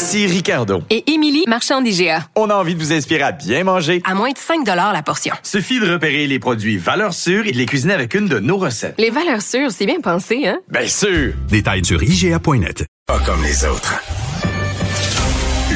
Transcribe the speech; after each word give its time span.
Ici 0.00 0.26
Ricardo. 0.26 0.82
Et 0.88 1.12
Émilie, 1.12 1.44
marchand 1.46 1.82
d'IGA. 1.82 2.24
On 2.34 2.48
a 2.48 2.54
envie 2.54 2.74
de 2.74 2.80
vous 2.80 2.90
inspirer 2.90 3.20
à 3.22 3.32
bien 3.32 3.64
manger. 3.64 4.00
À 4.06 4.14
moins 4.14 4.30
de 4.30 4.38
5 4.38 4.66
la 4.66 5.02
portion. 5.02 5.34
Suffit 5.42 5.78
de 5.78 5.92
repérer 5.92 6.26
les 6.26 6.38
produits 6.38 6.78
valeurs 6.78 7.12
sûres 7.12 7.46
et 7.46 7.52
de 7.52 7.58
les 7.58 7.66
cuisiner 7.66 7.92
avec 7.92 8.14
une 8.14 8.26
de 8.26 8.38
nos 8.38 8.56
recettes. 8.56 8.94
Les 8.96 9.10
valeurs 9.10 9.42
sûres, 9.42 9.70
c'est 9.70 9.84
bien 9.84 10.00
pensé, 10.00 10.48
hein? 10.48 10.58
Bien 10.70 10.86
sûr! 10.86 11.34
Détails 11.50 11.84
sur 11.84 12.02
IGA.net. 12.02 12.86
Pas 13.06 13.18
comme 13.18 13.42
les 13.42 13.62
autres. 13.66 14.00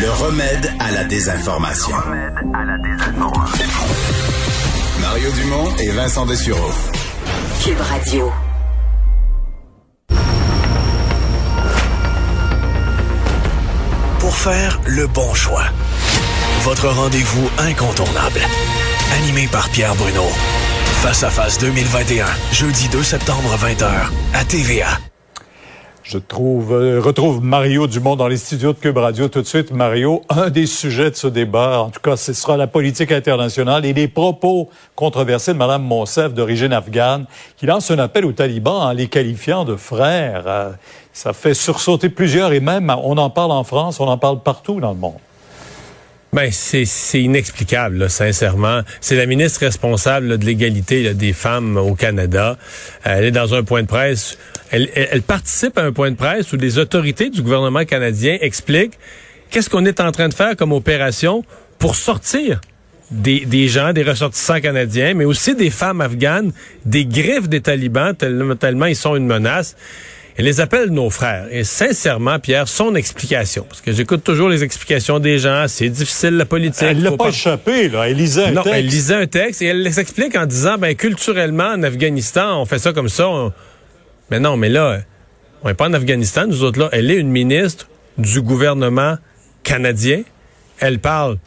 Le 0.00 0.10
remède 0.10 0.72
à 0.78 0.90
la 0.90 1.04
désinformation. 1.04 1.96
Mario 5.02 5.30
Dumont 5.32 5.76
et 5.80 5.90
Vincent 5.90 6.24
Dessureau. 6.24 6.72
Cube 7.62 7.78
Radio. 7.78 8.32
Faire 14.34 14.78
le 14.86 15.06
bon 15.06 15.32
choix. 15.32 15.64
Votre 16.64 16.88
rendez-vous 16.88 17.48
incontournable. 17.58 18.40
Animé 19.16 19.48
par 19.50 19.70
Pierre 19.70 19.94
Bruno. 19.94 20.24
Face 21.02 21.22
à 21.22 21.30
face 21.30 21.56
2021, 21.58 22.26
jeudi 22.52 22.88
2 22.88 23.02
septembre 23.02 23.56
20h 23.56 23.88
à 24.34 24.44
TVA. 24.44 24.98
Je 26.04 26.18
trouve, 26.18 26.74
euh, 26.74 27.00
retrouve 27.00 27.42
Mario 27.42 27.86
Dumont 27.86 28.14
dans 28.14 28.28
les 28.28 28.36
studios 28.36 28.74
de 28.74 28.78
Cube 28.78 28.98
Radio 28.98 29.28
tout 29.28 29.40
de 29.40 29.46
suite. 29.46 29.72
Mario, 29.72 30.20
un 30.28 30.50
des 30.50 30.66
sujets 30.66 31.10
de 31.10 31.16
ce 31.16 31.26
débat, 31.26 31.80
en 31.80 31.88
tout 31.88 32.00
cas, 32.00 32.18
ce 32.18 32.34
sera 32.34 32.58
la 32.58 32.66
politique 32.66 33.10
internationale 33.10 33.86
et 33.86 33.94
les 33.94 34.06
propos 34.06 34.68
controversés 34.96 35.54
de 35.54 35.58
Mme 35.58 35.82
Monsef 35.82 36.34
d'origine 36.34 36.74
afghane, 36.74 37.24
qui 37.56 37.64
lance 37.64 37.90
un 37.90 37.98
appel 37.98 38.26
aux 38.26 38.32
talibans 38.32 38.82
en 38.82 38.92
les 38.92 39.06
qualifiant 39.06 39.64
de 39.64 39.76
frères. 39.76 40.44
Euh, 40.46 40.70
ça 41.14 41.32
fait 41.32 41.54
sursauter 41.54 42.10
plusieurs 42.10 42.52
et 42.52 42.60
même, 42.60 42.94
on 43.02 43.16
en 43.16 43.30
parle 43.30 43.52
en 43.52 43.64
France, 43.64 43.98
on 43.98 44.06
en 44.06 44.18
parle 44.18 44.42
partout 44.42 44.80
dans 44.80 44.92
le 44.92 44.98
monde. 44.98 45.14
Ben 46.34 46.50
c'est 46.50 46.84
inexplicable, 47.14 47.96
là, 47.96 48.08
sincèrement. 48.08 48.80
C'est 49.00 49.14
la 49.14 49.24
ministre 49.24 49.60
responsable 49.60 50.36
de 50.36 50.44
l'égalité 50.44 51.14
des 51.14 51.32
femmes 51.32 51.76
au 51.76 51.94
Canada. 51.94 52.58
elle 53.04 53.26
est 53.26 53.30
dans 53.30 53.54
un 53.54 53.62
point 53.62 53.82
de 53.82 53.86
presse. 53.86 54.36
Elle, 54.72 54.90
elle, 54.96 55.22
participe 55.22 55.78
à 55.78 55.82
un 55.82 55.92
point 55.92 56.10
de 56.10 56.16
presse 56.16 56.52
où 56.52 56.56
les 56.56 56.78
autorités 56.78 57.30
du 57.30 57.40
gouvernement 57.40 57.84
canadien 57.84 58.36
expliquent 58.40 58.98
qu'est-ce 59.50 59.70
qu'on 59.70 59.84
est 59.84 60.00
en 60.00 60.10
train 60.10 60.28
de 60.28 60.34
faire 60.34 60.56
comme 60.56 60.72
opération 60.72 61.44
pour 61.78 61.94
sortir 61.94 62.60
des, 63.12 63.46
des, 63.46 63.68
gens, 63.68 63.92
des 63.92 64.02
ressortissants 64.02 64.60
canadiens, 64.60 65.14
mais 65.14 65.24
aussi 65.24 65.54
des 65.54 65.70
femmes 65.70 66.00
afghanes, 66.00 66.50
des 66.84 67.06
griffes 67.06 67.48
des 67.48 67.60
talibans, 67.60 68.12
tellement 68.16 68.86
ils 68.86 68.96
sont 68.96 69.14
une 69.14 69.26
menace. 69.26 69.76
Elle 70.36 70.46
les 70.46 70.60
appelle 70.60 70.90
nos 70.90 71.10
frères. 71.10 71.46
Et 71.50 71.62
sincèrement, 71.62 72.40
Pierre, 72.40 72.66
son 72.66 72.96
explication, 72.96 73.64
parce 73.68 73.80
que 73.80 73.92
j'écoute 73.92 74.24
toujours 74.24 74.48
les 74.48 74.64
explications 74.64 75.20
des 75.20 75.38
gens, 75.38 75.66
c'est 75.68 75.88
difficile 75.88 76.36
la 76.36 76.44
politique. 76.44 76.82
Elle 76.82 77.02
l'a 77.02 77.12
pas, 77.12 77.28
échappé, 77.28 77.88
là. 77.88 78.08
Elle 78.08 78.16
lisait 78.16 78.46
un 78.46 78.50
non, 78.50 78.62
texte. 78.62 78.78
elle 78.78 78.86
lisait 78.86 79.14
un 79.14 79.26
texte 79.26 79.62
et 79.62 79.66
elle 79.66 79.82
les 79.82 80.00
explique 80.00 80.36
en 80.36 80.46
disant, 80.46 80.76
ben 80.76 80.96
culturellement, 80.96 81.68
en 81.68 81.82
Afghanistan, 81.84 82.60
on 82.60 82.64
fait 82.64 82.80
ça 82.80 82.92
comme 82.92 83.08
ça. 83.08 83.28
Mais 84.30 84.40
non, 84.40 84.56
mais 84.56 84.68
là, 84.68 85.00
on 85.62 85.68
n'est 85.68 85.74
pas 85.74 85.88
en 85.88 85.92
Afghanistan, 85.92 86.46
nous 86.48 86.64
autres 86.64 86.80
là. 86.80 86.88
Elle 86.90 87.10
est 87.12 87.16
une 87.16 87.30
ministre 87.30 87.88
du 88.18 88.40
gouvernement 88.40 89.16
canadien. 89.62 90.22
Elle 90.80 90.98
parle 90.98 91.38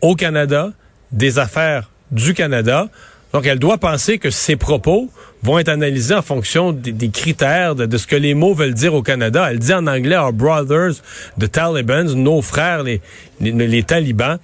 au 0.00 0.14
Canada, 0.14 0.72
des 1.10 1.40
affaires 1.40 1.90
du 2.12 2.32
Canada. 2.32 2.88
Donc, 3.36 3.44
elle 3.44 3.58
doit 3.58 3.76
penser 3.76 4.16
que 4.16 4.30
ses 4.30 4.56
propos 4.56 5.10
vont 5.42 5.58
être 5.58 5.68
analysés 5.68 6.14
en 6.14 6.22
fonction 6.22 6.72
des, 6.72 7.10
critères 7.10 7.74
de, 7.74 7.98
ce 7.98 8.06
que 8.06 8.16
les 8.16 8.32
mots 8.32 8.54
veulent 8.54 8.72
dire 8.72 8.94
au 8.94 9.02
Canada. 9.02 9.48
Elle 9.50 9.58
dit 9.58 9.74
en 9.74 9.86
anglais, 9.86 10.16
our 10.16 10.32
brothers, 10.32 11.02
the 11.38 11.52
Taliban, 11.52 12.04
nos 12.14 12.40
frères, 12.40 12.82
les, 12.82 13.02
les 13.42 13.82
talibans 13.82 14.38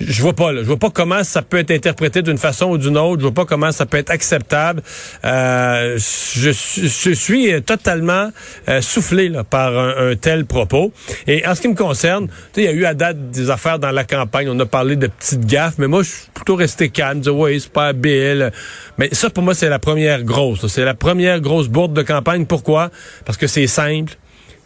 je 0.00 0.22
vois 0.22 0.32
pas, 0.32 0.52
là, 0.52 0.62
je 0.62 0.66
vois 0.66 0.76
pas 0.76 0.90
comment 0.90 1.24
ça 1.24 1.42
peut 1.42 1.58
être 1.58 1.70
interprété 1.70 2.22
d'une 2.22 2.38
façon 2.38 2.66
ou 2.66 2.78
d'une 2.78 2.96
autre. 2.96 3.20
Je 3.20 3.26
vois 3.26 3.34
pas 3.34 3.44
comment 3.44 3.72
ça 3.72 3.86
peut 3.86 3.96
être 3.96 4.10
acceptable. 4.10 4.82
Euh, 5.24 5.98
je, 5.98 6.50
je, 6.50 7.10
suis 7.10 7.62
totalement 7.62 8.30
euh, 8.68 8.80
soufflé 8.80 9.28
là, 9.28 9.44
par 9.44 9.76
un, 9.76 10.14
tel 10.14 10.44
propos. 10.44 10.92
Et 11.26 11.46
en 11.46 11.54
ce 11.54 11.62
qui 11.62 11.68
me 11.68 11.74
concerne, 11.74 12.28
il 12.56 12.64
y 12.64 12.68
a 12.68 12.72
eu 12.72 12.84
à 12.84 12.94
date 12.94 13.30
des 13.30 13.50
affaires 13.50 13.78
dans 13.78 13.90
la 13.90 14.04
campagne. 14.04 14.48
On 14.48 14.58
a 14.60 14.66
parlé 14.66 14.96
de 14.96 15.08
petites 15.08 15.46
gaffes, 15.46 15.74
mais 15.78 15.88
moi, 15.88 16.02
je 16.02 16.10
suis 16.10 16.26
plutôt 16.32 16.54
resté 16.54 16.90
calme. 16.90 17.20
Dire, 17.20 17.36
ouais, 17.36 17.58
c'est 17.58 17.72
pas 17.72 17.88
habile. 17.88 18.52
Mais 18.98 19.08
ça, 19.12 19.30
pour 19.30 19.42
moi, 19.42 19.54
c'est 19.54 19.68
la 19.68 19.78
première 19.78 20.22
grosse. 20.22 20.66
C'est 20.68 20.84
la 20.84 20.94
première 20.94 21.40
grosse 21.40 21.68
bourde 21.68 21.92
de 21.92 22.02
campagne. 22.02 22.46
Pourquoi? 22.46 22.90
Parce 23.24 23.36
que 23.38 23.46
c'est 23.46 23.66
simple 23.66 24.16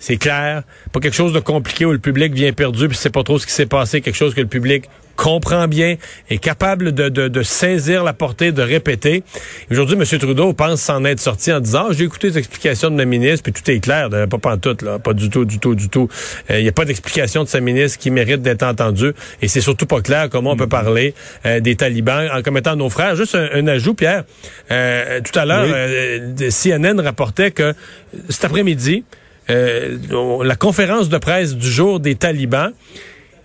c'est 0.02 0.16
clair, 0.16 0.64
pas 0.90 0.98
quelque 0.98 1.14
chose 1.14 1.32
de 1.32 1.38
compliqué 1.38 1.84
où 1.84 1.92
le 1.92 2.00
public 2.00 2.34
vient 2.34 2.52
perdu 2.52 2.88
puis 2.88 2.96
c'est 2.96 3.10
pas 3.10 3.22
trop 3.22 3.38
ce 3.38 3.46
qui 3.46 3.52
s'est 3.52 3.66
passé, 3.66 4.00
quelque 4.00 4.16
chose 4.16 4.34
que 4.34 4.40
le 4.40 4.48
public 4.48 4.86
comprend 5.16 5.68
bien, 5.68 5.96
est 6.30 6.38
capable 6.38 6.92
de, 6.92 7.08
de, 7.08 7.28
de 7.28 7.42
saisir 7.42 8.04
la 8.04 8.12
portée, 8.12 8.52
de 8.52 8.62
répéter. 8.62 9.22
Aujourd'hui, 9.70 9.96
M. 9.96 10.18
Trudeau 10.18 10.52
pense 10.52 10.80
s'en 10.80 11.04
être 11.04 11.20
sorti 11.20 11.52
en 11.52 11.60
disant 11.60 11.86
ah, 11.90 11.92
j'ai 11.92 12.04
écouté 12.04 12.28
les 12.28 12.38
explications 12.38 12.90
de 12.90 12.96
ma 12.96 13.04
ministre, 13.04 13.42
puis 13.42 13.52
tout 13.52 13.70
est 13.70 13.80
clair, 13.80 14.08
pas 14.10 14.38
pas 14.38 14.56
tout, 14.56 14.76
là, 14.84 14.98
pas 14.98 15.12
du 15.12 15.30
tout, 15.30 15.44
du 15.44 15.58
tout, 15.58 15.74
du 15.74 15.88
tout. 15.88 16.08
Il 16.48 16.56
euh, 16.56 16.62
n'y 16.62 16.68
a 16.68 16.72
pas 16.72 16.84
d'explication 16.84 17.44
de 17.44 17.48
sa 17.48 17.60
ministre 17.60 17.98
qui 17.98 18.10
mérite 18.10 18.42
d'être 18.42 18.62
entendue, 18.62 19.12
et 19.40 19.48
c'est 19.48 19.60
surtout 19.60 19.86
pas 19.86 20.00
clair 20.00 20.28
comment 20.30 20.52
on 20.52 20.56
peut 20.56 20.68
parler 20.68 21.14
euh, 21.46 21.60
des 21.60 21.76
talibans 21.76 22.28
en 22.32 22.42
commettant 22.42 22.76
nos 22.76 22.90
frères. 22.90 23.16
Juste 23.16 23.34
un, 23.34 23.66
ajout, 23.66 23.94
Pierre. 23.94 24.24
Euh, 24.70 25.20
tout 25.20 25.38
à 25.38 25.44
l'heure, 25.44 25.66
CNN 26.50 27.00
rapportait 27.00 27.50
que 27.50 27.74
cet 28.28 28.44
après-midi, 28.44 29.04
la 29.48 30.56
conférence 30.56 31.08
de 31.08 31.18
presse 31.18 31.56
du 31.56 31.70
jour 31.70 32.00
des 32.00 32.14
talibans, 32.14 32.72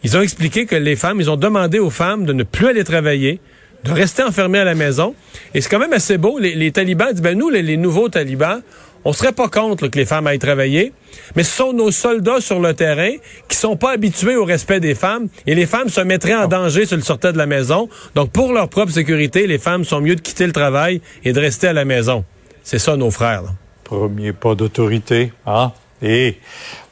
ils 0.08 0.16
ont 0.16 0.22
expliqué 0.22 0.66
que 0.66 0.78
les 0.78 0.96
femmes, 0.96 1.20
ils 1.20 1.30
ont 1.30 1.36
demandé 1.36 1.80
aux 1.80 1.90
femmes 1.90 2.26
de 2.26 2.32
ne 2.32 2.44
plus 2.44 2.68
aller 2.68 2.86
travailler, 2.86 3.42
de 3.84 3.92
rester 3.92 4.24
enfermées 4.24 4.60
à 4.60 4.64
la 4.64 4.74
maison. 4.74 5.14
Et 5.54 5.60
c'est 5.60 5.68
quand 5.68 5.80
même 5.80 5.92
assez 5.92 6.18
beau. 6.18 6.40
Les, 6.40 6.72
talibans 6.72 7.12
disent, 7.12 7.22
ben 7.22 7.38
nous, 7.38 7.50
les, 7.50 7.76
nouveaux 7.76 8.08
talibans, 8.08 8.62
on 9.04 9.12
serait 9.12 9.34
pas 9.34 9.50
contre 9.50 9.90
que 9.90 9.98
les 9.98 10.06
femmes 10.06 10.26
aillent 10.26 10.40
travailler, 10.40 10.94
mais 11.36 11.44
ce 11.44 11.58
sont 11.58 11.74
nos 11.74 11.92
soldats 11.92 12.40
sur 12.40 12.62
le 12.62 12.74
terrain 12.74 13.12
qui 13.50 13.58
sont 13.58 13.76
pas 13.76 13.92
habitués 13.92 14.38
au 14.38 14.46
respect 14.46 14.80
des 14.80 14.96
femmes 14.96 15.28
et 15.46 15.56
les 15.56 15.66
femmes 15.66 15.90
se 15.90 16.00
mettraient 16.00 16.36
en 16.36 16.48
danger 16.48 16.86
si 16.86 16.94
elles 16.94 17.04
sortaient 17.04 17.34
de 17.34 17.38
la 17.38 17.46
maison. 17.46 17.90
Donc, 18.16 18.32
pour 18.32 18.54
leur 18.54 18.70
propre 18.70 18.94
sécurité, 18.94 19.46
les 19.46 19.60
femmes 19.60 19.84
sont 19.84 20.00
mieux 20.00 20.16
de 20.16 20.22
quitter 20.22 20.48
le 20.48 20.54
travail 20.54 21.02
et 21.26 21.34
de 21.34 21.40
rester 21.42 21.68
à 21.68 21.74
la 21.74 21.84
maison. 21.84 22.24
C'est 22.64 22.80
ça, 22.80 22.96
nos 22.96 23.12
frères. 23.12 23.44
Premier 23.84 24.32
pas 24.32 24.56
d'autorité, 24.56 25.34
hein? 25.46 25.74
Et 26.02 26.38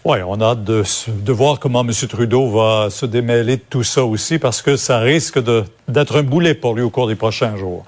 oui, 0.03 0.17
on 0.25 0.39
a 0.41 0.45
hâte 0.45 0.63
de, 0.63 0.83
de, 1.07 1.31
voir 1.31 1.59
comment 1.59 1.81
M. 1.81 1.91
Trudeau 2.07 2.49
va 2.49 2.89
se 2.89 3.05
démêler 3.05 3.57
de 3.57 3.63
tout 3.69 3.83
ça 3.83 4.03
aussi, 4.03 4.39
parce 4.39 4.61
que 4.61 4.75
ça 4.77 4.99
risque 4.99 5.39
d'être 5.87 6.17
un 6.17 6.23
boulet 6.23 6.53
pour 6.53 6.73
lui 6.75 6.83
au 6.83 6.89
cours 6.89 7.07
des 7.07 7.15
prochains 7.15 7.55
jours. 7.57 7.85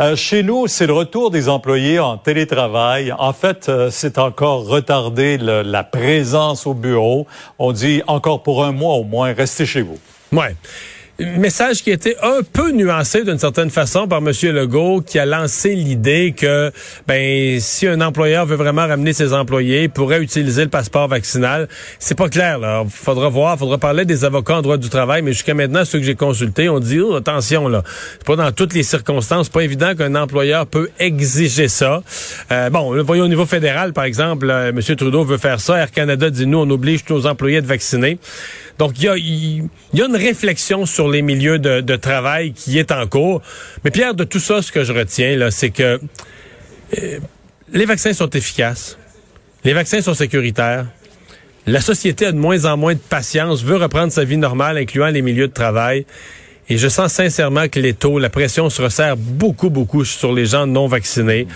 Euh, 0.00 0.16
chez 0.16 0.42
nous, 0.42 0.66
c'est 0.66 0.86
le 0.86 0.92
retour 0.92 1.30
des 1.30 1.48
employés 1.48 2.00
en 2.00 2.16
télétravail. 2.16 3.12
En 3.12 3.32
fait, 3.32 3.68
euh, 3.68 3.90
c'est 3.90 4.18
encore 4.18 4.66
retardé 4.66 5.38
la 5.38 5.84
présence 5.84 6.66
au 6.66 6.74
bureau. 6.74 7.28
On 7.60 7.70
dit 7.70 8.02
encore 8.08 8.42
pour 8.42 8.64
un 8.64 8.72
mois 8.72 8.94
au 8.94 9.04
moins, 9.04 9.32
restez 9.32 9.66
chez 9.66 9.82
vous. 9.82 9.98
Ouais 10.32 10.56
message 11.18 11.82
qui 11.82 11.90
était 11.90 12.16
un 12.22 12.40
peu 12.42 12.72
nuancé 12.72 13.22
d'une 13.22 13.38
certaine 13.38 13.70
façon 13.70 14.08
par 14.08 14.18
M. 14.18 14.32
Legault, 14.52 15.00
qui 15.00 15.18
a 15.18 15.26
lancé 15.26 15.74
l'idée 15.74 16.34
que 16.36 16.72
ben 17.06 17.60
si 17.60 17.86
un 17.86 18.00
employeur 18.00 18.46
veut 18.46 18.56
vraiment 18.56 18.86
ramener 18.86 19.12
ses 19.12 19.32
employés, 19.32 19.84
il 19.84 19.90
pourrait 19.90 20.20
utiliser 20.20 20.62
le 20.62 20.70
passeport 20.70 21.08
vaccinal. 21.08 21.68
C'est 21.98 22.16
pas 22.16 22.28
clair. 22.28 22.58
Là. 22.58 22.84
Faudra 22.88 23.28
voir, 23.28 23.58
faudra 23.58 23.78
parler 23.78 24.04
des 24.04 24.24
avocats 24.24 24.56
en 24.56 24.62
droit 24.62 24.76
du 24.76 24.88
travail, 24.88 25.22
mais 25.22 25.32
jusqu'à 25.32 25.54
maintenant, 25.54 25.84
ceux 25.84 25.98
que 25.98 26.04
j'ai 26.04 26.16
consultés 26.16 26.68
ont 26.68 26.80
dit 26.80 27.00
oh, 27.00 27.14
attention 27.14 27.68
là, 27.68 27.82
c'est 28.12 28.26
pas 28.26 28.36
dans 28.36 28.50
toutes 28.52 28.74
les 28.74 28.82
circonstances, 28.82 29.48
pas 29.48 29.62
évident 29.62 29.94
qu'un 29.94 30.14
employeur 30.16 30.66
peut 30.66 30.90
exiger 30.98 31.68
ça. 31.68 32.02
Euh, 32.50 32.70
bon, 32.70 33.02
voyons 33.02 33.24
au 33.24 33.28
niveau 33.28 33.46
fédéral, 33.46 33.92
par 33.92 34.04
exemple, 34.04 34.50
euh, 34.50 34.70
M. 34.70 34.80
Trudeau 34.96 35.24
veut 35.24 35.38
faire 35.38 35.60
ça. 35.60 35.78
Air 35.78 35.90
Canada 35.90 36.30
dit 36.30 36.46
nous, 36.46 36.58
on 36.58 36.70
oblige 36.70 37.04
tous 37.04 37.14
nos 37.14 37.26
employés 37.26 37.56
à 37.56 37.58
être 37.60 37.66
vaccinés. 37.66 38.18
Donc, 38.78 38.94
il 38.98 39.04
y 39.04 39.08
a, 39.08 39.16
y 39.16 40.02
a, 40.02 40.06
une 40.06 40.16
réflexion 40.16 40.84
sur 40.84 41.03
les 41.08 41.22
milieux 41.22 41.58
de, 41.58 41.80
de, 41.80 41.96
travail 41.96 42.52
qui 42.52 42.78
est 42.78 42.92
en 42.92 43.06
cours. 43.06 43.42
Mais 43.84 43.90
Pierre, 43.90 44.14
de 44.14 44.24
tout 44.24 44.38
ça, 44.40 44.62
ce 44.62 44.72
que 44.72 44.84
je 44.84 44.92
retiens, 44.92 45.36
là, 45.36 45.50
c'est 45.50 45.70
que 45.70 46.00
euh, 46.98 47.18
les 47.72 47.84
vaccins 47.86 48.12
sont 48.12 48.30
efficaces. 48.30 48.98
Les 49.64 49.72
vaccins 49.72 50.00
sont 50.00 50.14
sécuritaires. 50.14 50.86
la 51.66 51.80
société 51.80 52.26
a 52.26 52.32
de 52.32 52.36
moins 52.36 52.66
en 52.66 52.76
moins 52.76 52.94
de 52.94 52.98
patience, 52.98 53.62
veut 53.62 53.76
reprendre 53.76 54.12
sa 54.12 54.24
vie 54.24 54.36
normale, 54.36 54.76
incluant 54.76 55.08
les 55.08 55.22
milieux 55.22 55.48
de 55.48 55.52
travail. 55.52 56.04
Et 56.68 56.78
je 56.78 56.88
sens 56.88 57.12
sincèrement 57.12 57.68
que 57.68 57.80
les 57.80 57.94
taux, 57.94 58.18
la 58.18 58.30
pression 58.30 58.70
se 58.70 58.80
resserre 58.80 59.16
beaucoup, 59.16 59.70
beaucoup 59.70 60.04
sur 60.04 60.32
les 60.32 60.46
gens 60.46 60.66
non 60.66 60.86
vaccinés. 60.86 61.46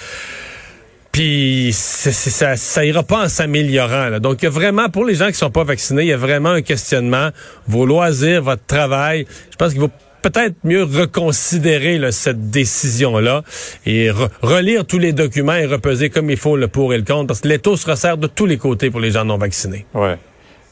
Puis 1.12 1.70
ça, 1.72 2.56
ça 2.56 2.84
ira 2.84 3.02
pas 3.02 3.24
en 3.24 3.28
s'améliorant. 3.28 4.20
Donc 4.20 4.42
y 4.42 4.46
a 4.46 4.50
vraiment, 4.50 4.88
pour 4.88 5.04
les 5.04 5.14
gens 5.14 5.28
qui 5.28 5.34
sont 5.34 5.50
pas 5.50 5.64
vaccinés, 5.64 6.02
il 6.02 6.08
y 6.08 6.12
a 6.12 6.16
vraiment 6.16 6.50
un 6.50 6.62
questionnement. 6.62 7.30
Vos 7.66 7.86
loisirs, 7.86 8.42
votre 8.42 8.64
travail, 8.66 9.26
je 9.50 9.56
pense 9.56 9.72
qu'il 9.72 9.80
vaut 9.80 9.90
peut-être 10.22 10.56
mieux 10.64 10.82
reconsidérer 10.82 12.00
cette 12.12 12.50
décision-là 12.50 13.42
et 13.86 14.10
re- 14.10 14.28
relire 14.42 14.84
tous 14.84 14.98
les 14.98 15.12
documents 15.12 15.54
et 15.54 15.64
repeser 15.66 16.10
comme 16.10 16.28
il 16.30 16.36
faut 16.36 16.56
le 16.56 16.68
pour 16.68 16.92
et 16.92 16.98
le 16.98 17.04
contre, 17.04 17.28
parce 17.28 17.40
que 17.40 17.48
les 17.48 17.58
taux 17.58 17.76
se 17.76 17.88
resserrent 17.88 18.18
de 18.18 18.26
tous 18.26 18.46
les 18.46 18.58
côtés 18.58 18.90
pour 18.90 19.00
les 19.00 19.12
gens 19.12 19.24
non 19.24 19.38
vaccinés. 19.38 19.86
Ouais. 19.94 20.16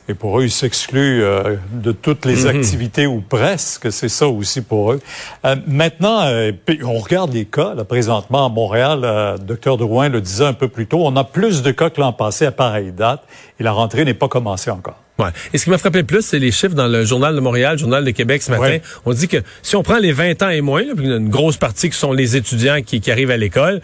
Et 0.09 0.15
pour 0.15 0.39
eux, 0.39 0.45
ils 0.45 0.51
s'excluent 0.51 1.23
euh, 1.23 1.57
de 1.73 1.91
toutes 1.91 2.25
les 2.25 2.47
activités 2.47 3.07
ou 3.07 3.21
presque. 3.21 3.91
C'est 3.91 4.09
ça 4.09 4.29
aussi 4.29 4.61
pour 4.61 4.93
eux. 4.93 5.01
Euh, 5.45 5.57
maintenant, 5.67 6.27
euh, 6.27 6.53
on 6.85 6.99
regarde 6.99 7.33
les 7.33 7.45
cas. 7.45 7.75
Là, 7.75 7.85
présentement, 7.85 8.47
à 8.47 8.49
Montréal, 8.49 9.01
euh, 9.03 9.37
docteur 9.37 9.77
Drouin 9.77 10.09
le 10.09 10.21
disait 10.21 10.45
un 10.45 10.53
peu 10.53 10.69
plus 10.69 10.87
tôt, 10.87 11.01
on 11.05 11.17
a 11.17 11.25
plus 11.25 11.63
de 11.63 11.73
cas 11.73 11.91
que 11.91 12.01
l'an 12.01 12.13
passé 12.13 12.47
à 12.47 12.53
pareille 12.53 12.93
date 12.93 13.23
et 13.59 13.65
la 13.65 13.73
rentrée 13.73 14.05
n'est 14.05 14.15
pas 14.15 14.29
commencée 14.29 14.71
encore. 14.71 15.01
Ouais. 15.19 15.31
Et 15.53 15.59
ce 15.59 15.65
qui 15.65 15.71
m'a 15.71 15.79
frappé 15.79 15.99
le 15.99 16.05
plus, 16.05 16.23
c'est 16.23 16.39
les 16.39 16.53
chiffres 16.53 16.75
dans 16.75 16.89
le 16.89 17.05
Journal 17.05 17.35
de 17.35 17.41
Montréal, 17.41 17.73
le 17.73 17.79
Journal 17.79 18.05
de 18.05 18.11
Québec 18.11 18.43
ce 18.43 18.51
matin. 18.51 18.63
Ouais. 18.65 18.83
On 19.07 19.13
dit 19.13 19.29
que 19.29 19.39
si 19.63 19.75
on 19.75 19.83
prend 19.83 19.97
les 19.97 20.13
20 20.13 20.43
ans 20.43 20.51
et 20.51 20.61
moins, 20.61 20.83
là, 20.83 20.93
une 20.97 21.31
grosse 21.31 21.57
partie 21.57 21.89
qui 21.91 21.97
sont 21.97 22.13
les 22.13 22.37
étudiants 22.37 22.83
qui, 22.83 23.01
qui 23.01 23.11
arrivent 23.11 23.31
à 23.31 23.37
l'école, 23.37 23.81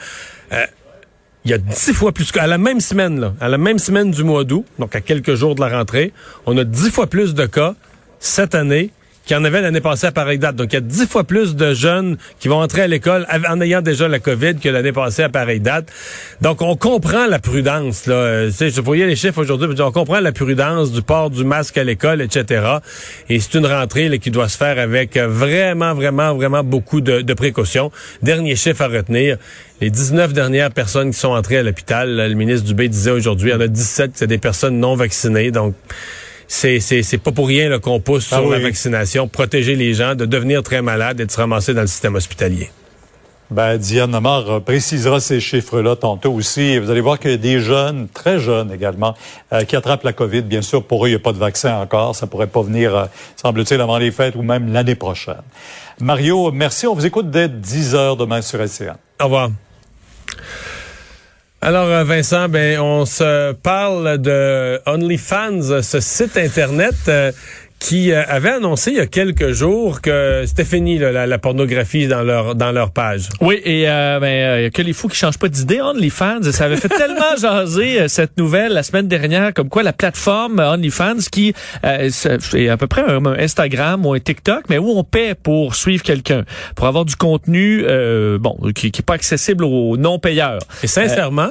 euh, 0.53 0.67
il 1.45 1.51
y 1.51 1.55
a 1.55 1.59
dix 1.59 1.93
fois 1.93 2.13
plus 2.13 2.31
qu'à 2.31 2.47
la 2.47 2.59
même 2.59 2.81
semaine, 2.81 3.21
là, 3.21 3.35
à 3.41 3.49
la 3.49 3.59
même 3.59 3.79
semaine 3.79 4.11
du 4.11 4.23
mois 4.23 4.45
d'août, 4.45 4.65
donc 4.79 4.95
à 4.95 5.01
quelques 5.01 5.35
jours 5.35 5.55
de 5.55 5.61
la 5.61 5.69
rentrée, 5.69 6.13
on 6.47 6.57
a 6.57 6.65
dix 6.65 6.91
fois 6.91 7.07
plus 7.09 7.35
de 7.35 7.47
cas 7.47 7.75
cette 8.21 8.55
année 8.55 8.91
qu'il 9.25 9.37
y 9.37 9.41
en 9.41 9.45
avait 9.45 9.61
l'année 9.61 9.81
passée 9.81 10.07
à 10.07 10.13
pareille 10.13 10.39
date. 10.39 10.57
Donc, 10.57 10.73
il 10.73 10.75
y 10.75 10.79
a 10.79 10.81
dix 10.81 11.07
fois 11.07 11.25
plus 11.25 11.55
de 11.55 11.75
jeunes 11.75 12.17
qui 12.41 12.49
vont 12.49 12.61
entrer 12.61 12.83
à 12.83 12.87
l'école 12.87 13.27
en 13.49 13.61
ayant 13.61 13.83
déjà 13.83 14.09
la 14.09 14.19
COVID 14.19 14.57
que 14.57 14.69
l'année 14.69 14.93
passée 14.93 15.23
à 15.23 15.29
pareille 15.29 15.61
date. 15.61 15.89
Donc, 16.41 16.63
on 16.63 16.77
comprend 16.77 17.27
la 17.27 17.39
prudence. 17.39 18.07
Là. 18.07 18.15
Euh, 18.15 18.51
je 18.51 18.81
voyais 18.81 19.07
les 19.07 19.17
chiffres 19.17 19.41
aujourd'hui, 19.41 19.69
on 19.81 19.93
comprend 19.93 20.21
la 20.21 20.33
prudence 20.33 20.93
du 20.93 21.03
port 21.03 21.31
du 21.31 21.45
masque 21.45 21.79
à 21.79 21.85
l'école, 21.85 22.21
etc. 22.21 22.79
Et 23.29 23.41
c'est 23.41 23.55
une 23.55 23.67
rentrée 23.67 24.19
qui 24.19 24.31
doit 24.31 24.49
se 24.49 24.57
faire 24.57 24.79
avec 24.79 25.17
euh, 25.17 25.29
vraiment, 25.29 25.95
vraiment, 25.95 26.35
vraiment 26.35 26.65
beaucoup 26.65 27.01
de, 27.01 27.33
précautions. 27.35 27.91
Dernier 28.23 28.57
chiffre 28.57 28.83
à 28.83 28.89
retenir. 28.89 29.39
Les 29.81 29.91
19 29.91 30.33
dernières 30.33 30.71
personnes 30.71 31.11
qui 31.11 31.19
sont 31.19 31.31
entrées 31.31 31.59
à 31.59 31.63
l'hôpital, 31.63 32.17
le 32.17 32.35
ministre 32.35 32.67
Dubé 32.67 32.89
disait 32.89 33.11
aujourd'hui, 33.11 33.51
il 33.51 33.55
y 33.55 33.57
en 33.57 33.61
a 33.61 33.67
17 33.67 34.13
c'est 34.15 34.27
des 34.27 34.39
personnes 34.39 34.79
non 34.79 34.95
vaccinées. 34.95 35.51
Donc, 35.51 35.75
c'est 36.53 37.19
pas 37.23 37.33
pour 37.33 37.49
rien 37.49 37.79
qu'on 37.79 38.01
pousse 38.01 38.29
Ah 38.31 38.37
sur 38.37 38.51
la 38.51 38.59
vaccination, 38.59 39.27
protéger 39.27 39.75
les 39.75 39.95
gens 39.95 40.15
de 40.15 40.27
devenir 40.27 40.63
très 40.63 40.83
malades 40.83 41.21
et 41.21 41.27
de 41.27 41.31
se 41.31 41.39
ramasser 41.39 41.75
dans 41.75 41.81
le 41.81 41.87
système 41.87 42.15
hospitalier. 42.15 42.71
Ben, 43.51 43.77
Diane 43.77 44.15
Amar 44.15 44.51
euh, 44.51 44.61
précisera 44.61 45.21
ces 45.21 45.39
chiffres-là 45.39 45.95
tantôt 45.95 46.33
aussi. 46.33 46.79
Vous 46.79 46.91
allez 46.91 47.03
voir 47.03 47.19
qu'il 47.19 47.33
y 47.33 47.35
a 47.35 47.37
des 47.37 47.61
jeunes, 47.61 48.09
très 48.09 48.39
jeunes 48.39 48.73
également, 48.73 49.15
euh, 49.53 49.65
qui 49.65 49.77
attrapent 49.77 50.05
la 50.05 50.15
COVID. 50.15 50.41
Bien 50.43 50.63
sûr, 50.63 50.83
pour 50.85 51.05
eux, 51.05 51.09
il 51.09 51.13
n'y 51.13 51.17
a 51.17 51.19
pas 51.19 51.35
de 51.35 51.39
vaccin 51.39 51.77
encore. 51.77 52.17
Ça 52.17 52.27
pourrait 52.27 52.47
pas 52.47 52.63
venir, 52.63 52.97
euh, 52.97 53.05
semble-t-il, 53.37 53.79
avant 53.79 53.99
les 53.99 54.11
fêtes 54.11 54.37
ou 54.37 54.43
même 54.43 54.73
l'année 54.73 54.95
prochaine. 54.95 55.43
Mario, 56.01 56.51
merci. 56.51 56.87
On 56.87 56.95
vous 56.95 57.05
écoute 57.05 57.31
dès 57.31 57.49
10 57.49 57.95
heures 57.95 58.17
demain 58.17 58.41
sur 58.41 58.67
SCN. 58.67 58.97
Au 59.21 59.25
revoir. 59.25 59.51
Alors 61.65 61.87
euh, 61.87 62.03
Vincent, 62.03 62.49
ben 62.49 62.81
on 62.81 63.07
se 63.07 63.53
parle 63.53 64.19
de 64.19 64.81
OnlyFans, 64.85 65.81
ce 65.81 66.01
site 66.01 66.37
internet 66.37 66.97
euh, 67.07 67.31
qui 67.83 68.13
euh, 68.13 68.23
avait 68.29 68.51
annoncé 68.51 68.93
il 68.93 68.97
y 68.99 69.01
a 69.01 69.07
quelques 69.07 69.51
jours 69.51 70.01
que 70.01 70.45
c'était 70.47 70.65
fini 70.65 70.99
là, 70.99 71.11
la, 71.11 71.27
la 71.27 71.39
pornographie 71.39 72.07
dans 72.07 72.23
leur 72.23 72.55
dans 72.55 72.71
leur 72.71 72.93
page. 72.93 73.29
Oui, 73.41 73.61
et 73.65 73.89
euh, 73.89 74.21
ben, 74.21 74.27
euh, 74.27 74.63
y 74.63 74.65
a 74.67 74.71
que 74.71 74.83
les 74.83 74.93
fous 74.93 75.09
qui 75.09 75.17
changent 75.17 75.39
pas 75.39 75.49
d'idée. 75.49 75.81
OnlyFans, 75.81 76.53
ça 76.53 76.67
avait 76.67 76.77
fait 76.77 76.89
tellement 76.89 77.35
jaser 77.41 78.03
euh, 78.03 78.09
cette 78.09 78.39
nouvelle 78.39 78.73
la 78.73 78.85
semaine 78.85 79.09
dernière, 79.09 79.53
comme 79.53 79.69
quoi 79.69 79.83
la 79.83 79.93
plateforme 79.93 80.61
OnlyFans, 80.61 81.29
qui 81.33 81.55
euh, 81.85 82.09
c'est 82.11 82.69
à 82.69 82.77
peu 82.77 82.87
près 82.87 83.03
un, 83.03 83.27
un 83.27 83.39
Instagram 83.39 84.07
ou 84.07 84.13
un 84.13 84.21
TikTok, 84.21 84.63
mais 84.71 84.79
où 84.79 84.89
on 84.91 85.03
paie 85.03 85.35
pour 85.35 85.75
suivre 85.75 86.05
quelqu'un, 86.05 86.45
pour 86.77 86.87
avoir 86.87 87.05
du 87.05 87.17
contenu, 87.17 87.83
euh, 87.85 88.39
bon, 88.39 88.57
qui, 88.77 88.93
qui 88.93 89.01
est 89.01 89.05
pas 89.05 89.15
accessible 89.15 89.65
aux 89.65 89.97
non-payeurs. 89.97 90.61
Et 90.85 90.87
sincèrement, 90.87 91.51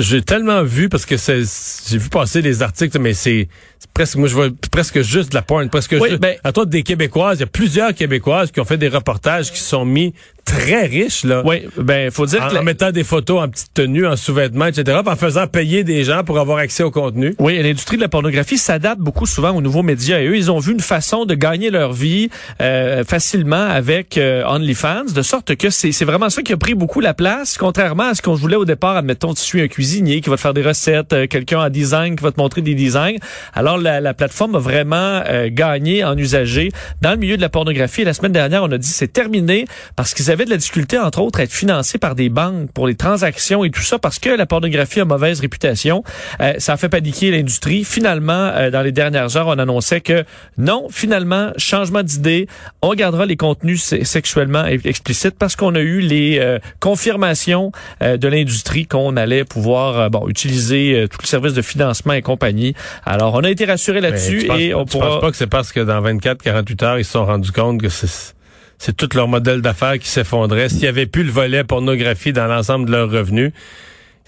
j'ai 0.00 0.22
tellement 0.22 0.62
vu 0.62 0.88
parce 0.88 1.06
que 1.06 1.16
c'est 1.16 1.42
j'ai 1.88 1.98
vu 1.98 2.08
passer 2.08 2.42
des 2.42 2.62
articles, 2.62 2.98
mais 2.98 3.14
c'est 3.14 3.48
presque 3.94 4.16
moi 4.16 4.28
je 4.28 4.34
vois 4.34 4.48
presque 4.70 5.00
juste 5.02 5.30
de 5.30 5.34
la 5.34 5.42
porn, 5.42 5.68
presque 5.70 5.96
Oui, 5.98 6.10
juste. 6.10 6.20
ben- 6.20 6.36
à 6.44 6.52
toi 6.52 6.66
des 6.66 6.82
Québécoises, 6.82 7.38
il 7.38 7.40
y 7.40 7.44
a 7.44 7.46
plusieurs 7.46 7.94
Québécoises 7.94 8.50
qui 8.50 8.60
ont 8.60 8.64
fait 8.64 8.76
des 8.78 8.88
reportages 8.88 9.50
qui 9.52 9.60
sont 9.60 9.84
mis 9.84 10.14
très 10.48 10.86
riches 10.86 11.24
là. 11.24 11.42
Oui, 11.44 11.62
ben 11.76 12.10
faut 12.10 12.26
dire 12.26 12.42
En, 12.42 12.48
que 12.48 12.54
la- 12.54 12.60
en 12.60 12.64
mettant 12.64 12.90
des 12.90 13.04
photos 13.04 13.42
en 13.42 13.48
petite 13.48 13.72
tenue, 13.74 14.06
en 14.06 14.16
sous-vêtements, 14.16 14.66
etc., 14.66 14.98
en 15.04 15.16
faisant 15.16 15.46
payer 15.46 15.84
des 15.84 16.04
gens 16.04 16.24
pour 16.24 16.38
avoir 16.38 16.58
accès 16.58 16.82
au 16.82 16.90
contenu. 16.90 17.34
Oui, 17.38 17.60
l'industrie 17.62 17.96
de 17.96 18.02
la 18.02 18.08
pornographie 18.08 18.58
s'adapte 18.58 19.00
beaucoup 19.00 19.26
souvent 19.26 19.50
aux 19.50 19.60
nouveaux 19.60 19.82
médias. 19.82 20.20
Et 20.20 20.26
eux, 20.26 20.36
ils 20.36 20.50
ont 20.50 20.58
vu 20.58 20.72
une 20.72 20.80
façon 20.80 21.24
de 21.24 21.34
gagner 21.34 21.70
leur 21.70 21.92
vie 21.92 22.30
euh, 22.60 23.04
facilement 23.04 23.66
avec 23.68 24.16
euh, 24.18 24.42
OnlyFans, 24.46 25.04
de 25.14 25.22
sorte 25.22 25.54
que 25.56 25.70
c'est 25.70 25.92
c'est 25.92 26.04
vraiment 26.04 26.30
ça 26.30 26.42
qui 26.42 26.52
a 26.52 26.56
pris 26.56 26.74
beaucoup 26.74 27.00
la 27.00 27.14
place, 27.14 27.56
contrairement 27.58 28.04
à 28.10 28.14
ce 28.14 28.22
qu'on 28.22 28.34
voulait 28.34 28.56
au 28.56 28.64
départ. 28.64 28.96
Admettons, 28.96 29.34
tu 29.34 29.42
suis 29.42 29.60
un 29.60 29.68
cuisinier 29.68 30.20
qui 30.20 30.30
va 30.30 30.36
te 30.36 30.40
faire 30.40 30.54
des 30.54 30.62
recettes, 30.62 31.12
euh, 31.12 31.26
quelqu'un 31.26 31.60
en 31.60 31.68
design 31.70 32.16
qui 32.16 32.22
va 32.24 32.32
te 32.32 32.40
montrer 32.40 32.62
des 32.62 32.74
designs. 32.74 33.16
Alors, 33.54 33.78
la, 33.78 34.00
la 34.00 34.14
plateforme 34.14 34.54
a 34.54 34.58
vraiment 34.58 35.22
euh, 35.26 35.48
gagné 35.50 36.04
en 36.04 36.16
usagers 36.16 36.70
dans 37.02 37.10
le 37.10 37.16
milieu 37.16 37.36
de 37.36 37.42
la 37.42 37.48
pornographie. 37.48 38.02
Et 38.02 38.04
la 38.04 38.14
semaine 38.14 38.32
dernière, 38.32 38.62
on 38.62 38.70
a 38.72 38.78
dit 38.78 38.88
c'est 38.88 39.12
terminé 39.12 39.66
parce 39.96 40.14
qu'ils 40.14 40.30
avaient 40.30 40.37
de 40.44 40.50
la 40.50 40.56
difficulté, 40.56 40.98
entre 40.98 41.20
autres, 41.20 41.40
à 41.40 41.44
être 41.44 41.52
financés 41.52 41.98
par 41.98 42.14
des 42.14 42.28
banques 42.28 42.70
pour 42.72 42.86
les 42.86 42.94
transactions 42.94 43.64
et 43.64 43.70
tout 43.70 43.82
ça 43.82 43.98
parce 43.98 44.18
que 44.18 44.30
la 44.30 44.46
pornographie 44.46 45.00
a 45.00 45.04
mauvaise 45.04 45.40
réputation. 45.40 46.02
Euh, 46.40 46.54
ça 46.58 46.74
a 46.74 46.76
fait 46.76 46.88
paniquer 46.88 47.30
l'industrie. 47.30 47.84
Finalement, 47.84 48.32
euh, 48.54 48.70
dans 48.70 48.82
les 48.82 48.92
dernières 48.92 49.36
heures, 49.36 49.46
on 49.48 49.58
annonçait 49.58 50.00
que 50.00 50.24
non, 50.56 50.86
finalement, 50.90 51.52
changement 51.56 52.02
d'idée, 52.02 52.46
on 52.82 52.94
gardera 52.94 53.26
les 53.26 53.36
contenus 53.36 53.82
se- 53.82 54.04
sexuellement 54.04 54.64
explicites 54.66 55.36
parce 55.38 55.56
qu'on 55.56 55.74
a 55.74 55.80
eu 55.80 56.00
les 56.00 56.38
euh, 56.40 56.58
confirmations 56.80 57.72
euh, 58.02 58.16
de 58.16 58.28
l'industrie 58.28 58.86
qu'on 58.86 59.16
allait 59.16 59.44
pouvoir 59.44 59.98
euh, 59.98 60.08
bon 60.08 60.28
utiliser 60.28 60.94
euh, 60.94 61.06
tout 61.08 61.18
le 61.22 61.26
service 61.26 61.54
de 61.54 61.62
financement 61.62 62.12
et 62.14 62.22
compagnie. 62.22 62.74
Alors, 63.06 63.34
on 63.34 63.44
a 63.44 63.50
été 63.50 63.64
rassurés 63.64 64.00
Mais 64.00 64.10
là-dessus 64.10 64.50
et 64.58 64.74
on 64.74 64.84
tu 64.84 64.92
pourra 64.92 65.08
penses 65.08 65.20
pas 65.20 65.30
que 65.30 65.36
c'est 65.36 65.46
parce 65.46 65.72
que 65.72 65.80
dans 65.80 66.00
24-48 66.02 66.84
heures, 66.84 66.98
ils 66.98 67.04
se 67.04 67.12
sont 67.12 67.24
rendus 67.24 67.52
compte 67.52 67.80
que 67.80 67.88
c'est 67.88 68.34
c'est 68.78 68.96
tout 68.96 69.08
leur 69.14 69.28
modèle 69.28 69.60
d'affaires 69.60 69.98
qui 69.98 70.08
s'effondrait. 70.08 70.68
S'il 70.68 70.82
y 70.82 70.86
avait 70.86 71.06
plus 71.06 71.24
le 71.24 71.30
volet 71.30 71.64
pornographie 71.64 72.32
dans 72.32 72.46
l'ensemble 72.46 72.86
de 72.86 72.92
leurs 72.92 73.10
revenus, 73.10 73.52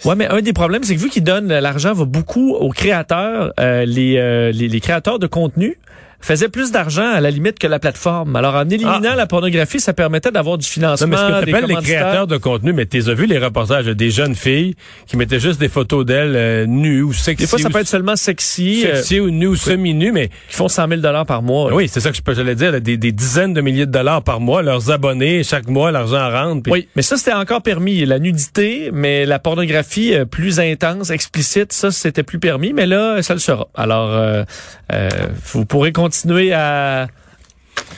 Ouais, 0.07 0.15
mais 0.15 0.27
un 0.29 0.41
des 0.41 0.55
problèmes, 0.55 0.83
c'est 0.83 0.95
que 0.95 1.01
vu 1.01 1.11
qu'ils 1.11 1.25
donnent 1.25 1.49
l'argent 1.49 1.93
va 1.93 2.07
beaucoup 2.07 2.55
aux 2.55 2.71
créateurs, 2.71 3.53
euh, 3.61 3.85
euh, 3.87 4.51
les, 4.51 4.69
les 4.69 4.81
créateurs 4.81 5.19
de 5.19 5.27
contenu 5.27 5.77
faisaient 6.21 6.49
plus 6.49 6.71
d'argent 6.71 7.11
à 7.13 7.21
la 7.21 7.31
limite 7.31 7.59
que 7.59 7.67
la 7.67 7.79
plateforme. 7.79 8.37
Alors 8.37 8.55
en 8.55 8.69
éliminant 8.69 9.01
Ah. 9.13 9.17
la 9.17 9.27
pornographie, 9.27 9.81
ça 9.81 9.93
permettait 9.93 10.31
d'avoir 10.31 10.59
du 10.59 10.67
Non, 10.67 10.71
financement, 10.71 11.09
mais 11.09 11.17
ce 11.17 11.23
que 11.23 11.45
des 11.47 11.53
t'appelles 11.53 11.69
les 11.71 11.75
créateurs 11.83 12.27
de 12.27 12.37
contenu, 12.37 12.73
mais 12.73 12.87
t'es 12.87 13.01
vu 13.01 13.27
les 13.27 13.39
reportages 13.39 13.87
de 13.87 13.93
des 13.93 14.11
jeunes 14.11 14.35
filles 14.35 14.75
qui 15.07 15.17
mettaient 15.17 15.41
juste 15.41 15.59
des 15.61 15.69
photos 15.69 16.05
d'elles 16.05 16.37
euh, 16.37 16.67
nues 16.67 17.03
ou 17.03 17.13
sexy. 17.13 17.45
Des 17.45 17.49
fois, 17.49 17.59
ça 17.59 17.69
ou, 17.69 17.71
peut 17.73 17.81
être 17.81 17.89
seulement 17.89 18.17
sexy, 18.17 18.85
euh, 18.87 18.97
sexy 18.97 19.21
ou 19.21 19.31
nues 19.31 19.47
ou 19.49 19.57
semi-nues, 19.57 20.13
mais 20.13 20.29
qui 20.29 20.57
font 20.57 20.69
100 20.69 20.89
000 20.89 21.01
dollars 21.01 21.27
par 21.27 21.43
mois. 21.43 21.73
oui, 21.75 21.89
c'est 21.89 22.01
ça 22.01 22.11
que 22.11 22.17
je 22.17 22.23
peux- 22.23 22.35
j'allais 22.35 22.55
dire, 22.55 22.73
là, 22.73 22.81
des, 22.81 22.97
des 22.97 23.13
dizaines 23.13 23.55
de 23.55 23.61
milliers 23.61 23.87
de 23.87 23.91
dollars 23.93 24.23
par 24.23 24.41
mois, 24.41 24.63
leurs 24.63 24.91
abonnés, 24.91 25.43
chaque 25.43 25.69
mois, 25.69 25.91
l'argent 25.91 26.31
rentre. 26.31 26.63
puis- 26.65 26.73
Oui, 26.73 26.89
mais 26.97 27.03
ça, 27.03 27.17
c'était 27.17 27.33
encore 27.33 27.63
permis. 27.63 28.05
La 28.05 28.19
nudité, 28.19 28.91
mais 28.93 29.25
la 29.27 29.39
pornographie 29.39 30.15
euh, 30.15 30.25
plus 30.27 30.61
intense, 30.61 31.11
explicite, 31.11 31.73
ça, 31.73 31.91
c'était 31.91 32.23
plus 32.23 32.39
permis. 32.39 32.73
Mais 32.73 32.87
là, 32.87 33.23
ça 33.23 33.35
le 33.35 33.41
sera. 33.41 33.69
Alors, 33.75 34.11
euh, 34.11 34.45
euh, 34.93 35.09
vous 35.53 35.65
pourrez 35.65 35.93
continuer 35.93 36.10
à, 36.53 37.07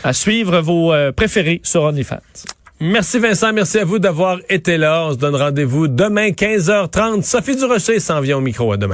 à 0.05 0.13
suivre 0.13 0.61
vos 0.61 0.93
euh, 0.93 1.13
préférés 1.13 1.61
sur 1.63 1.83
OnlyFans. 1.83 2.19
Merci 2.81 3.21
Vincent, 3.21 3.53
merci 3.53 3.79
à 3.79 3.85
vous 3.85 4.01
d'avoir 4.01 4.39
été 4.49 4.77
là. 4.77 5.05
On 5.07 5.13
se 5.13 5.17
donne 5.17 5.37
rendez-vous 5.37 5.87
demain 5.87 6.31
15h30. 6.31 7.23
Sophie 7.23 7.55
Durocher 7.55 8.01
s'en 8.01 8.21
vient 8.21 8.39
au 8.39 8.41
micro 8.41 8.73
à 8.73 8.77
demain. 8.77 8.91